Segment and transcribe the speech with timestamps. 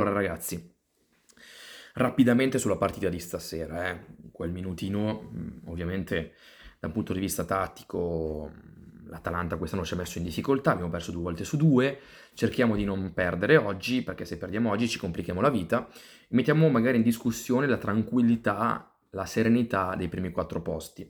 [0.00, 0.74] Allora ragazzi,
[1.94, 4.00] rapidamente sulla partita di stasera, eh.
[4.32, 6.32] quel minutino, mm, ovviamente
[6.78, 8.50] dal punto di vista tattico
[9.08, 11.98] l'Atalanta quest'anno ci ha messo in difficoltà, abbiamo perso due volte su due,
[12.32, 15.86] cerchiamo di non perdere oggi, perché se perdiamo oggi ci complichiamo la vita,
[16.28, 21.06] mettiamo magari in discussione la tranquillità, la serenità dei primi quattro posti.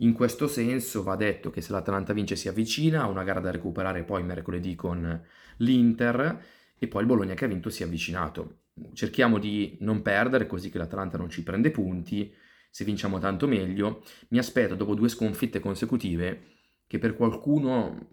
[0.00, 3.50] In questo senso va detto che se l'Atalanta vince si avvicina a una gara da
[3.50, 5.24] recuperare poi mercoledì con
[5.58, 6.44] l'Inter,
[6.78, 8.62] e poi il Bologna che ha vinto si è avvicinato.
[8.92, 12.32] Cerchiamo di non perdere così che l'Atalanta non ci prende punti,
[12.70, 14.02] se vinciamo tanto meglio.
[14.28, 16.54] Mi aspetto dopo due sconfitte consecutive
[16.86, 18.08] che per qualcuno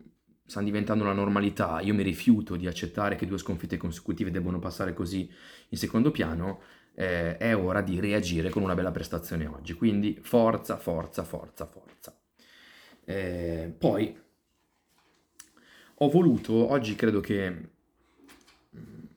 [0.45, 4.93] stanno diventando la normalità, io mi rifiuto di accettare che due sconfitte consecutive debbano passare
[4.93, 5.29] così
[5.69, 6.61] in secondo piano,
[6.95, 9.73] eh, è ora di reagire con una bella prestazione oggi.
[9.73, 12.17] Quindi forza, forza, forza, forza.
[13.05, 14.17] Eh, poi
[15.95, 17.72] ho voluto, oggi credo che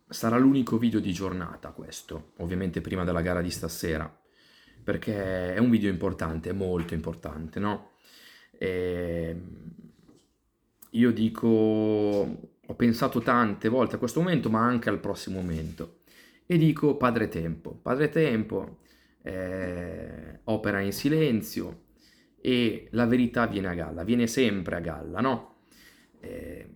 [0.08, 4.10] sarà l'unico video di giornata questo, ovviamente prima della gara di stasera,
[4.82, 7.92] perché è un video importante, molto importante, no?
[8.58, 9.42] E
[10.90, 16.00] io dico, ho pensato tante volte a questo momento, ma anche al prossimo momento,
[16.46, 17.72] e dico Padre Tempo.
[17.74, 18.78] Padre Tempo
[19.22, 21.84] eh, opera in silenzio
[22.40, 25.56] e la verità viene a galla, viene sempre a galla, no?
[26.20, 26.70] Eh,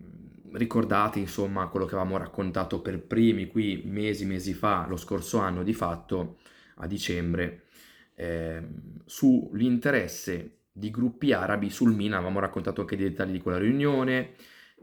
[0.53, 5.63] ricordate insomma quello che avevamo raccontato per primi qui mesi, mesi fa, lo scorso anno
[5.63, 6.37] di fatto,
[6.75, 7.63] a dicembre,
[8.15, 8.61] eh,
[9.05, 14.33] sull'interesse di gruppi arabi sul Milan, avevamo raccontato anche dei dettagli di quella riunione,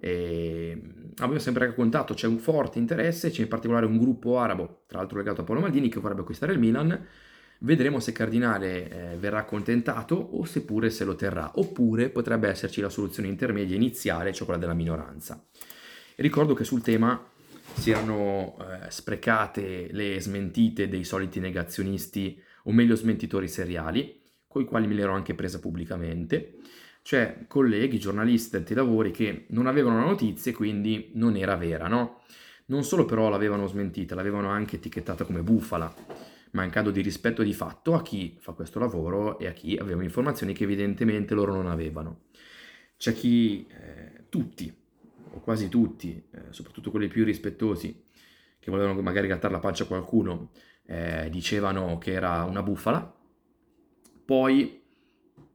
[0.01, 0.81] e
[1.17, 5.19] abbiamo sempre raccontato c'è un forte interesse, c'è in particolare un gruppo arabo, tra l'altro
[5.19, 7.07] legato a Paolo Maldini, che vorrebbe acquistare il Milan,
[7.61, 12.89] Vedremo se Cardinale eh, verrà accontentato o seppure se lo terrà, oppure potrebbe esserci la
[12.89, 15.45] soluzione intermedia iniziale, cioè quella della minoranza.
[16.17, 17.21] Ricordo che sul tema
[17.75, 24.65] si erano eh, sprecate le smentite dei soliti negazionisti, o meglio smentitori seriali, con i
[24.65, 26.59] quali me le ero anche presa pubblicamente,
[27.03, 31.89] cioè colleghi, giornalisti, addetti lavori che non avevano la notizia e quindi non era vera,
[31.89, 32.23] no?
[32.67, 35.93] Non solo però l'avevano smentita, l'avevano anche etichettata come bufala
[36.53, 40.53] mancando di rispetto di fatto a chi fa questo lavoro e a chi aveva informazioni
[40.53, 42.27] che evidentemente loro non avevano.
[42.97, 44.75] C'è chi, eh, tutti,
[45.31, 48.05] o quasi tutti, eh, soprattutto quelli più rispettosi,
[48.59, 50.51] che volevano magari gattare la pancia a qualcuno,
[50.85, 53.15] eh, dicevano che era una bufala,
[54.25, 54.83] poi,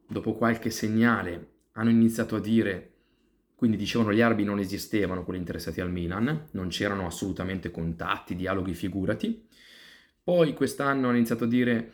[0.07, 2.91] dopo qualche segnale, hanno iniziato a dire,
[3.55, 8.73] quindi dicevano gli arbi non esistevano, quelli interessati al Milan, non c'erano assolutamente contatti, dialoghi,
[8.73, 9.47] figurati,
[10.23, 11.91] poi quest'anno hanno iniziato a dire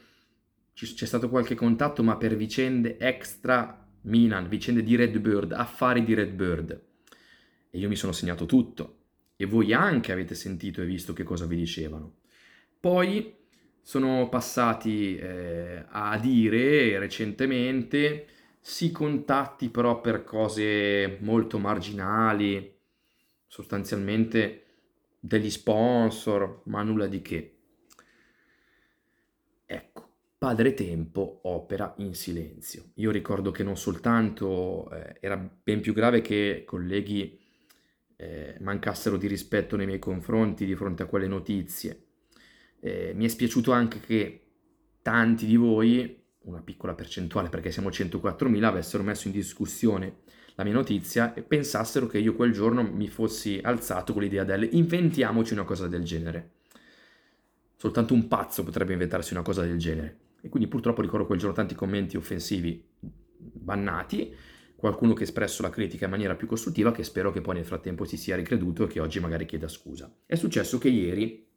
[0.74, 6.82] c'è stato qualche contatto, ma per vicende extra Milan, vicende di Redbird, affari di Redbird.
[7.70, 8.98] E io mi sono segnato tutto.
[9.36, 12.18] E voi anche avete sentito e visto che cosa vi dicevano.
[12.80, 13.36] Poi
[13.82, 18.28] sono passati eh, a dire recentemente
[18.60, 22.78] sì contatti però per cose molto marginali,
[23.48, 24.66] sostanzialmente
[25.20, 27.59] degli sponsor, ma nulla di che.
[29.72, 32.86] Ecco, Padre Tempo opera in silenzio.
[32.96, 37.40] Io ricordo che non soltanto eh, era ben più grave che colleghi
[38.16, 42.06] eh, mancassero di rispetto nei miei confronti di fronte a quelle notizie,
[42.80, 44.42] eh, mi è spiaciuto anche che
[45.04, 50.22] tanti di voi, una piccola percentuale perché siamo 104.000, avessero messo in discussione
[50.56, 54.68] la mia notizia e pensassero che io quel giorno mi fossi alzato con l'idea del
[54.72, 56.59] inventiamoci una cosa del genere.
[57.82, 60.18] Soltanto un pazzo potrebbe inventarsi una cosa del genere.
[60.42, 64.36] E quindi purtroppo ricordo quel giorno tanti commenti offensivi bannati,
[64.76, 67.64] qualcuno che ha espresso la critica in maniera più costruttiva, che spero che poi nel
[67.64, 70.14] frattempo si sia ricreduto e che oggi magari chieda scusa.
[70.26, 71.48] È successo che ieri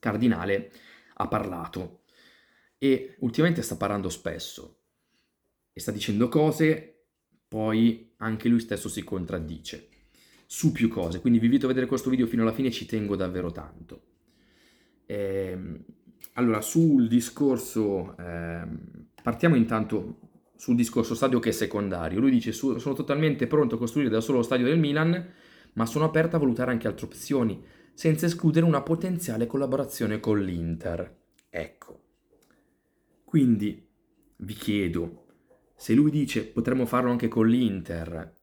[0.00, 0.72] Cardinale
[1.14, 2.02] ha parlato
[2.76, 4.80] e ultimamente sta parlando spesso
[5.72, 7.04] e sta dicendo cose,
[7.46, 9.88] poi anche lui stesso si contraddice
[10.46, 11.20] su più cose.
[11.20, 14.09] Quindi vi invito a vedere questo video fino alla fine, ci tengo davvero tanto.
[15.10, 15.58] Eh,
[16.34, 18.62] allora, sul discorso, eh,
[19.20, 20.20] partiamo intanto
[20.54, 22.20] sul discorso stadio che è secondario.
[22.20, 25.32] Lui dice, sono totalmente pronto a costruire da solo lo stadio del Milan,
[25.72, 27.60] ma sono aperto a valutare anche altre opzioni,
[27.92, 31.18] senza escludere una potenziale collaborazione con l'Inter.
[31.48, 32.02] Ecco.
[33.24, 33.84] Quindi
[34.36, 35.24] vi chiedo,
[35.74, 38.36] se lui dice potremmo farlo anche con l'Inter,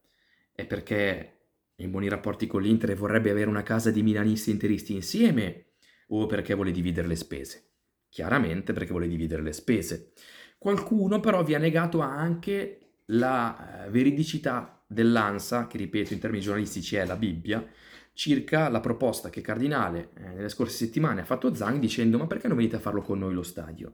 [0.52, 1.38] è perché
[1.76, 5.67] in buoni rapporti con l'Inter e vorrebbe avere una casa di milanisti interisti insieme,
[6.08, 7.64] o perché vuole dividere le spese.
[8.08, 10.12] Chiaramente perché vuole dividere le spese.
[10.58, 16.96] Qualcuno però vi ha negato anche la eh, veridicità dell'ANSA, che ripeto in termini giornalistici
[16.96, 17.64] è la Bibbia,
[18.12, 22.48] circa la proposta che Cardinale eh, nelle scorse settimane ha fatto Zang dicendo ma perché
[22.48, 23.92] non venite a farlo con noi lo stadio?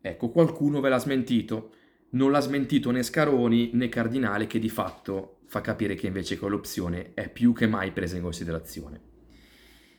[0.00, 1.72] Ecco, qualcuno ve l'ha smentito.
[2.10, 7.12] Non l'ha smentito né Scaroni né Cardinale che di fatto fa capire che invece quell'opzione
[7.14, 9.15] è più che mai presa in considerazione.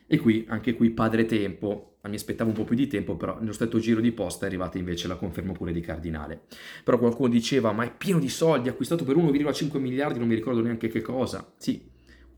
[0.07, 3.51] E qui, anche qui, padre tempo, mi aspettavo un po' più di tempo, però nello
[3.51, 6.43] stesso giro di posta è arrivata invece la conferma pure di Cardinale.
[6.83, 10.61] Però qualcuno diceva, ma è pieno di soldi, acquistato per 1,5 miliardi, non mi ricordo
[10.61, 11.53] neanche che cosa.
[11.57, 11.89] Sì,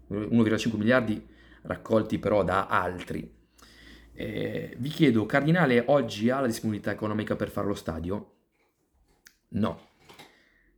[0.10, 1.24] 1,5 miliardi
[1.62, 3.32] raccolti però da altri.
[4.14, 8.34] Eh, vi chiedo, Cardinale oggi ha la disponibilità economica per fare lo stadio?
[9.50, 9.88] No.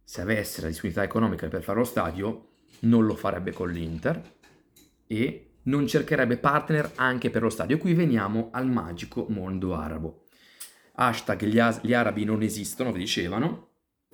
[0.04, 2.50] Se avesse la disponibilità economica per fare lo stadio,
[2.82, 4.22] non lo farebbe con l'Inter
[5.08, 7.78] e non cercherebbe partner anche per lo stadio.
[7.78, 10.26] Qui veniamo al magico mondo arabo.
[10.94, 13.70] Hashtag gli, as- gli arabi non esistono, vi dicevano.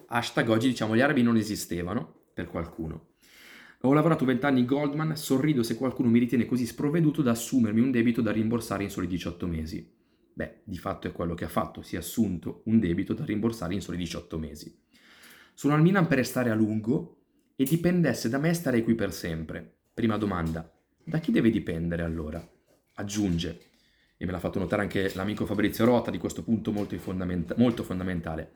[0.08, 3.10] Hashtag oggi diciamo gli arabi non esistevano per qualcuno.
[3.82, 7.92] Ho lavorato vent'anni in Goldman, sorrido se qualcuno mi ritiene così sprovveduto da assumermi un
[7.92, 9.96] debito da rimborsare in soli 18 mesi.
[10.34, 13.74] Beh, di fatto è quello che ha fatto, si è assunto un debito da rimborsare
[13.74, 14.84] in soli 18 mesi.
[15.54, 17.18] Sono al Milan per restare a lungo
[17.56, 19.78] e dipendesse da me starei qui per sempre.
[19.94, 20.72] Prima domanda,
[21.08, 22.46] da chi deve dipendere allora?
[22.96, 23.60] Aggiunge,
[24.18, 27.84] e me l'ha fatto notare anche l'amico Fabrizio Rota di questo punto molto, fondamenta- molto
[27.84, 28.52] fondamentale,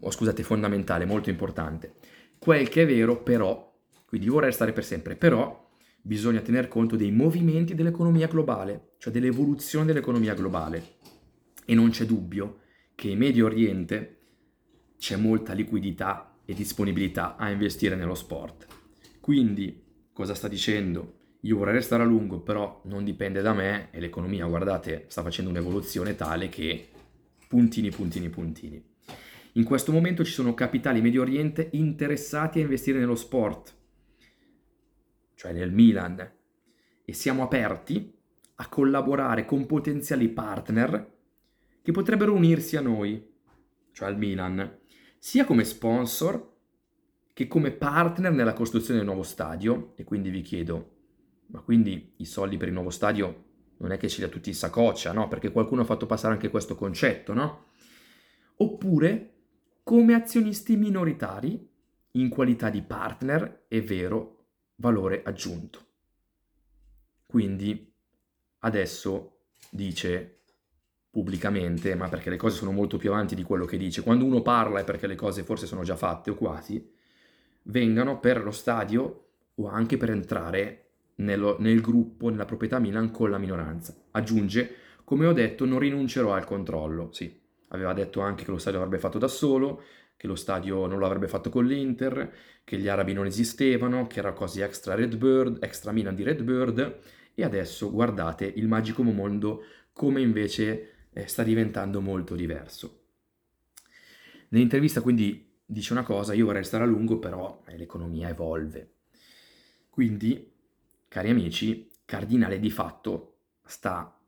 [0.00, 1.94] oh, scusate, fondamentale, molto importante.
[2.38, 3.66] Quel che è vero però
[4.04, 5.70] quindi vorrei restare per sempre, però
[6.02, 10.96] bisogna tener conto dei movimenti dell'economia globale, cioè dell'evoluzione dell'economia globale.
[11.64, 12.60] E non c'è dubbio
[12.94, 14.16] che in Medio Oriente
[14.98, 18.66] c'è molta liquidità e disponibilità a investire nello sport.
[19.20, 21.17] Quindi, cosa sta dicendo?
[21.42, 25.50] Io vorrei restare a lungo, però non dipende da me e l'economia, guardate, sta facendo
[25.50, 26.88] un'evoluzione tale che
[27.46, 28.84] puntini, puntini, puntini.
[29.52, 33.76] In questo momento ci sono capitali Medio Oriente interessati a investire nello sport
[35.38, 36.18] cioè nel Milan,
[37.04, 38.12] e siamo aperti
[38.56, 41.14] a collaborare con potenziali partner
[41.80, 43.24] che potrebbero unirsi a noi,
[43.92, 44.78] cioè al Milan,
[45.16, 46.56] sia come sponsor
[47.32, 49.92] che come partner nella costruzione del nuovo stadio.
[49.94, 50.97] E quindi vi chiedo,
[51.48, 53.44] ma quindi i soldi per il nuovo stadio
[53.78, 55.28] non è che ce li ha tutti in saccoccia, no?
[55.28, 57.66] Perché qualcuno ha fatto passare anche questo concetto, no?
[58.56, 59.34] Oppure
[59.82, 61.66] come azionisti minoritari
[62.12, 64.46] in qualità di partner, è vero,
[64.76, 65.86] valore aggiunto.
[67.24, 67.92] Quindi
[68.60, 69.40] adesso
[69.70, 70.40] dice
[71.10, 74.42] pubblicamente, ma perché le cose sono molto più avanti di quello che dice, quando uno
[74.42, 76.92] parla è perché le cose forse sono già fatte o quasi,
[77.62, 80.87] vengano per lo stadio o anche per entrare
[81.18, 83.94] nello, nel gruppo, nella proprietà Milan con la minoranza.
[84.12, 84.74] Aggiunge,
[85.04, 87.10] come ho detto, non rinuncerò al controllo.
[87.12, 89.82] Sì, aveva detto anche che lo stadio avrebbe fatto da solo,
[90.16, 92.32] che lo stadio non lo avrebbe fatto con l'Inter,
[92.64, 96.98] che gli arabi non esistevano, che era quasi extra Redbird, extra Milan di Redbird,
[97.34, 99.62] e adesso guardate il magico mondo
[99.92, 103.02] come invece eh, sta diventando molto diverso.
[104.48, 108.94] Nell'intervista quindi dice una cosa, io vorrei stare a lungo, però eh, l'economia evolve.
[109.90, 110.52] Quindi,
[111.08, 114.18] cari amici, Cardinale di fatto sta,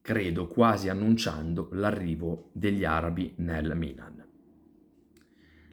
[0.00, 4.28] credo, quasi annunciando l'arrivo degli arabi nel Milan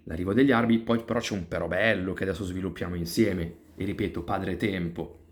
[0.07, 4.23] l'arrivo degli arabi, poi però c'è un però bello che adesso sviluppiamo insieme, e ripeto,
[4.23, 5.25] padre tempo.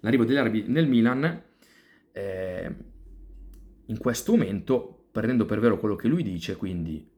[0.00, 1.42] L'arrivo degli arabi nel Milan,
[2.12, 2.74] eh,
[3.86, 7.08] in questo momento, prendendo per vero quello che lui dice, quindi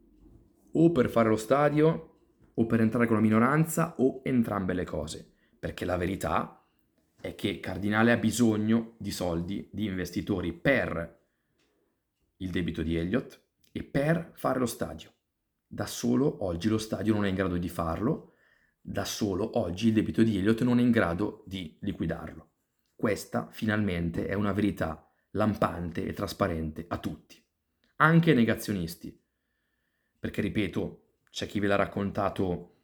[0.75, 2.09] o per fare lo stadio,
[2.55, 6.62] o per entrare con la minoranza, o entrambe le cose, perché la verità
[7.23, 11.21] è che Cardinale ha bisogno di soldi, di investitori per
[12.39, 15.13] il debito di Elliott e per fare lo stadio.
[15.65, 18.35] Da solo oggi lo stadio non è in grado di farlo,
[18.81, 22.51] da solo oggi il debito di Elliott non è in grado di liquidarlo.
[22.97, 27.41] Questa finalmente è una verità lampante e trasparente a tutti,
[27.99, 29.17] anche ai negazionisti.
[30.19, 32.79] Perché ripeto, c'è chi ve l'ha raccontato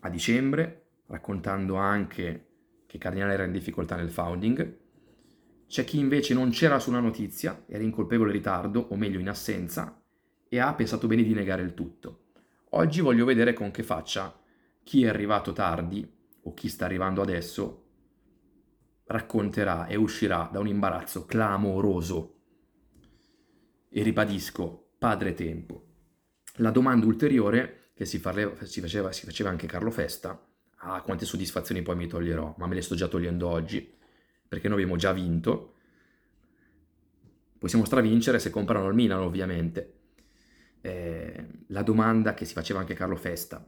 [0.00, 2.49] a dicembre, raccontando anche
[2.90, 4.78] che Cardinale era in difficoltà nel founding,
[5.68, 10.02] c'è chi invece non c'era sulla notizia, era in colpevole ritardo, o meglio in assenza,
[10.48, 12.30] e ha pensato bene di negare il tutto.
[12.70, 14.36] Oggi voglio vedere con che faccia
[14.82, 16.04] chi è arrivato tardi
[16.42, 17.84] o chi sta arrivando adesso
[19.04, 22.40] racconterà e uscirà da un imbarazzo clamoroso.
[23.88, 25.84] E ribadisco, padre tempo.
[26.54, 30.49] La domanda ulteriore che si, farle, si, faceva, si faceva anche Carlo Festa,
[30.82, 33.96] ah quante soddisfazioni poi mi toglierò, ma me le sto già togliendo oggi,
[34.48, 35.74] perché noi abbiamo già vinto.
[37.58, 39.98] Possiamo stravincere se comprano il Milan ovviamente,
[40.80, 43.64] eh, la domanda che si faceva anche Carlo Festa,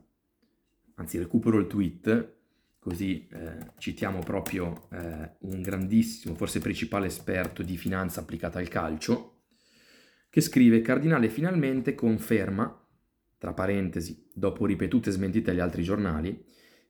[0.95, 2.37] anzi recupero il tweet,
[2.79, 9.43] così eh, citiamo proprio eh, un grandissimo, forse principale esperto di finanza applicata al calcio,
[10.31, 12.81] che scrive Cardinale finalmente conferma,
[13.37, 16.43] tra parentesi, dopo ripetute smentite agli altri giornali,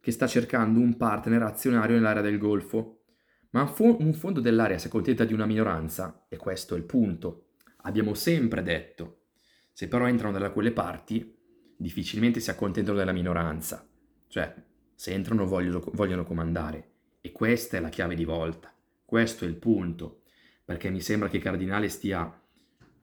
[0.02, 3.04] che sta cercando un partner azionario nell'area del Golfo.
[3.50, 7.50] Ma un fondo dell'area si accontenta di una minoranza, e questo è il punto.
[7.82, 9.26] Abbiamo sempre detto,
[9.73, 11.38] se però entrano da quelle parti,
[11.76, 13.88] difficilmente si accontentano della minoranza.
[14.26, 14.52] Cioè,
[14.92, 16.90] se entrano vogliono, vogliono comandare.
[17.21, 18.75] E questa è la chiave di volta.
[19.04, 20.23] Questo è il punto.
[20.64, 22.42] Perché mi sembra che Cardinale stia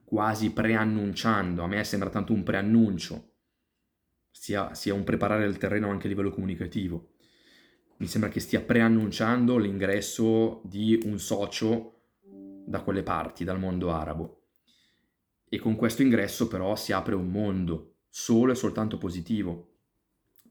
[0.04, 3.29] quasi preannunciando, a me sembra tanto un preannuncio,
[4.30, 7.14] sia, sia un preparare il terreno anche a livello comunicativo.
[7.98, 12.00] Mi sembra che stia preannunciando l'ingresso di un socio
[12.66, 14.44] da quelle parti, dal mondo arabo.
[15.48, 19.68] E con questo ingresso però si apre un mondo solo e soltanto positivo.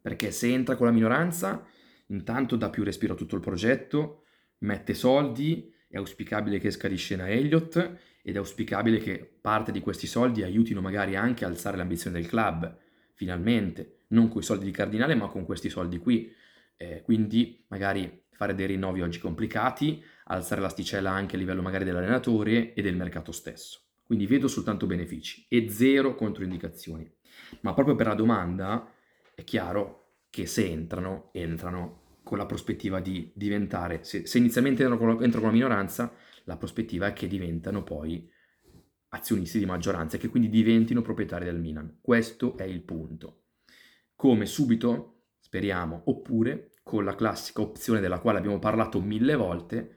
[0.02, 1.66] Perché se entra con la minoranza,
[2.08, 4.24] intanto dà più respiro a tutto il progetto,
[4.60, 7.78] mette soldi, è auspicabile che esca di scena Elliott
[8.22, 12.30] ed è auspicabile che parte di questi soldi aiutino magari anche a alzare l'ambizione del
[12.30, 12.78] club
[13.20, 16.34] finalmente, non con i soldi di Cardinale, ma con questi soldi qui.
[16.78, 22.74] Eh, quindi magari fare dei rinnovi oggi complicati, alzare l'asticella anche a livello magari dell'allenatore
[22.74, 23.82] e del mercato stesso.
[24.06, 27.12] Quindi vedo soltanto benefici e zero controindicazioni.
[27.60, 28.90] Ma proprio per la domanda
[29.36, 35.02] è chiaro che se entrano, entrano con la prospettiva di diventare, se, se inizialmente entrano
[35.02, 36.14] con, la, con la minoranza,
[36.46, 38.32] la prospettiva è che diventano poi
[39.10, 41.98] azionisti di maggioranza e che quindi diventino proprietari del Milan.
[42.02, 43.44] Questo è il punto.
[44.16, 49.96] Come subito, speriamo, oppure con la classica opzione della quale abbiamo parlato mille volte,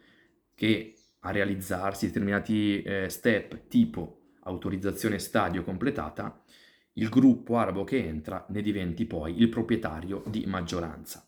[0.54, 6.42] che a realizzarsi determinati eh, step tipo autorizzazione stadio completata,
[6.94, 11.26] il gruppo arabo che entra ne diventi poi il proprietario di maggioranza.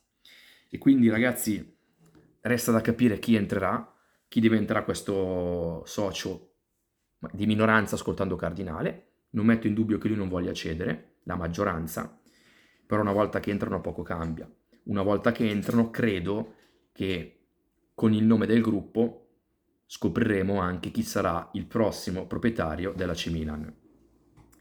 [0.68, 1.76] E quindi ragazzi,
[2.40, 3.92] resta da capire chi entrerà,
[4.28, 6.53] chi diventerà questo socio
[7.32, 9.12] di minoranza ascoltando Cardinale.
[9.30, 12.20] Non metto in dubbio che lui non voglia cedere, la maggioranza,
[12.86, 14.48] però una volta che entrano poco cambia.
[14.84, 16.54] Una volta che entrano credo
[16.92, 17.46] che
[17.94, 19.28] con il nome del gruppo
[19.86, 23.72] scopriremo anche chi sarà il prossimo proprietario della C Milan.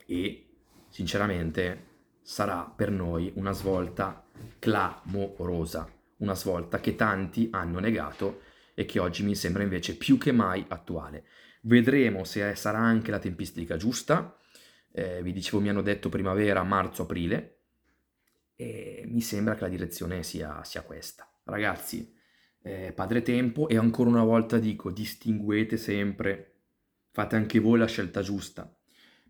[0.05, 0.47] E
[0.89, 1.91] sinceramente
[2.21, 4.25] sarà per noi una svolta
[4.59, 8.41] clamorosa, una svolta che tanti hanno negato
[8.73, 11.25] e che oggi mi sembra invece più che mai attuale.
[11.61, 14.37] Vedremo se sarà anche la tempistica giusta.
[14.91, 17.59] Eh, vi dicevo, mi hanno detto primavera, marzo, aprile.
[18.55, 21.27] E mi sembra che la direzione sia, sia questa.
[21.45, 22.13] Ragazzi,
[22.61, 26.61] eh, padre tempo e ancora una volta dico, distinguete sempre,
[27.11, 28.73] fate anche voi la scelta giusta.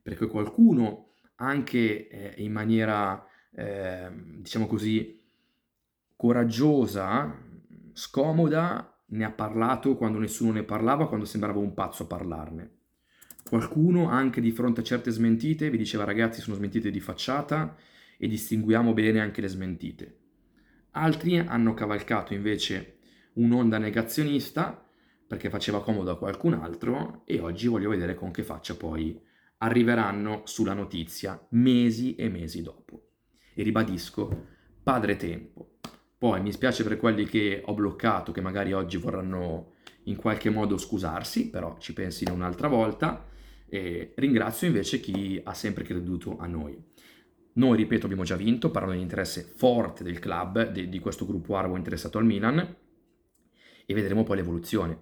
[0.02, 5.22] Perché qualcuno, anche eh, in maniera, ehm, diciamo così,
[6.16, 7.38] coraggiosa,
[7.94, 12.78] scomoda, ne ha parlato quando nessuno ne parlava, quando sembrava un pazzo parlarne.
[13.44, 17.76] Qualcuno anche di fronte a certe smentite vi diceva ragazzi sono smentite di facciata
[18.18, 20.18] e distinguiamo bene anche le smentite.
[20.92, 22.98] Altri hanno cavalcato invece
[23.34, 24.84] un'onda negazionista
[25.28, 29.20] perché faceva comodo a qualcun altro e oggi voglio vedere con che faccia poi
[29.58, 33.10] arriveranno sulla notizia mesi e mesi dopo.
[33.54, 34.46] E ribadisco,
[34.82, 35.73] padre tempo,
[36.24, 40.78] poi mi spiace per quelli che ho bloccato, che magari oggi vorranno in qualche modo
[40.78, 43.28] scusarsi, però ci pensino un'altra volta.
[43.68, 46.82] E ringrazio invece chi ha sempre creduto a noi.
[47.56, 51.58] Noi, ripeto, abbiamo già vinto, parlando di interesse forte del club, di, di questo gruppo
[51.58, 52.74] arabo interessato al Milan,
[53.86, 55.00] e vedremo poi l'evoluzione.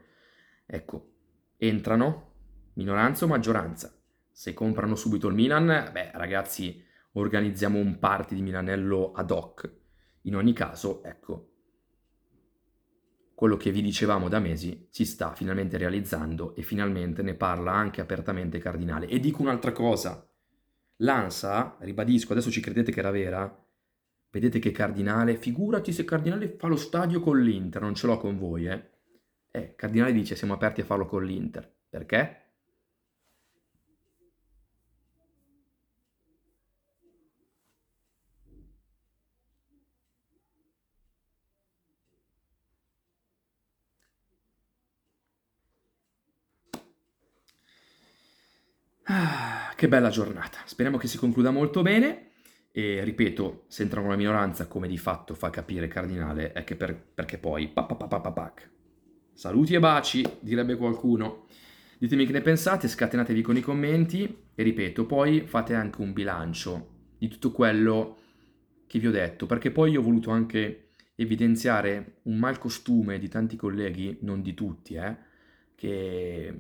[0.66, 1.12] Ecco,
[1.58, 2.32] entrano
[2.74, 3.96] minoranza o maggioranza.
[4.32, 9.81] Se comprano subito il Milan, beh ragazzi, organizziamo un party di Milanello ad hoc
[10.24, 11.50] in ogni caso, ecco,
[13.34, 18.00] quello che vi dicevamo da mesi si sta finalmente realizzando e finalmente ne parla anche
[18.02, 19.08] apertamente Cardinale.
[19.08, 20.28] E dico un'altra cosa,
[20.98, 23.66] l'ANSA, ribadisco, adesso ci credete che era vera?
[24.30, 28.38] Vedete che Cardinale, figurati se Cardinale fa lo stadio con l'Inter, non ce l'ho con
[28.38, 28.90] voi, eh?
[29.52, 31.70] Eh, Cardinale dice siamo aperti a farlo con l'Inter.
[31.90, 32.38] Perché?
[49.06, 50.60] Ah, che bella giornata.
[50.66, 52.34] Speriamo che si concluda molto bene.
[52.72, 56.96] E ripeto, se entra una minoranza, come di fatto fa capire Cardinale, è che per,
[56.96, 58.70] perché poi pac.
[59.34, 61.48] Saluti e baci, direbbe qualcuno.
[61.98, 67.16] Ditemi che ne pensate, scatenatevi con i commenti e ripeto, poi fate anche un bilancio
[67.18, 68.18] di tutto quello
[68.86, 74.20] che vi ho detto, perché poi ho voluto anche evidenziare un malcostume di tanti colleghi,
[74.22, 75.18] non di tutti, eh,
[75.74, 76.54] che,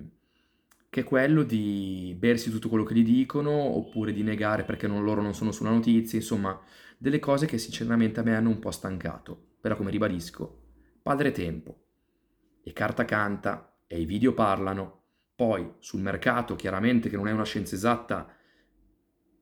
[0.91, 5.05] che, è quello di bersi tutto quello che gli dicono oppure di negare perché non,
[5.05, 6.59] loro non sono sulla notizia, insomma,
[6.97, 9.51] delle cose che sinceramente a me hanno un po' stancato.
[9.61, 10.63] Però come ribadisco,
[11.01, 11.85] padre tempo
[12.61, 15.03] e carta canta e i video parlano.
[15.33, 18.27] Poi sul mercato, chiaramente che non è una scienza esatta,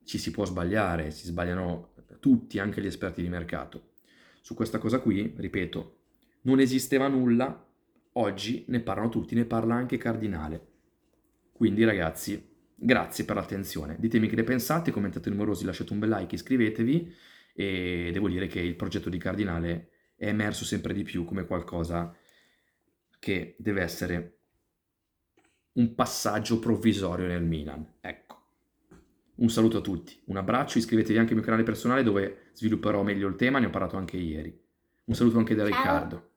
[0.04, 3.94] ci si può sbagliare, si sbagliano tutti, anche gli esperti di mercato.
[4.40, 5.96] Su questa cosa qui, ripeto,
[6.42, 7.66] non esisteva nulla,
[8.12, 10.69] oggi ne parlano tutti, ne parla anche Cardinale.
[11.60, 12.42] Quindi ragazzi,
[12.74, 13.96] grazie per l'attenzione.
[13.98, 17.14] Ditemi che ne pensate, commentate numerosi, lasciate un bel like, iscrivetevi
[17.52, 22.16] e devo dire che il progetto di Cardinale è emerso sempre di più come qualcosa
[23.18, 24.38] che deve essere
[25.72, 27.86] un passaggio provvisorio nel Milan.
[28.00, 28.38] Ecco.
[29.34, 33.28] Un saluto a tutti, un abbraccio, iscrivetevi anche al mio canale personale dove svilupperò meglio
[33.28, 34.58] il tema, ne ho parlato anche ieri.
[35.04, 35.66] Un saluto anche da.
[35.66, 36.29] Riccardo.